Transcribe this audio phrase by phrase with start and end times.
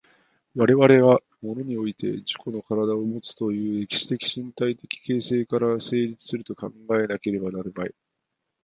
[0.55, 7.93] 我々が物において自己の身体をもつという歴史的身体的形成から成立すると考えなければなるまい。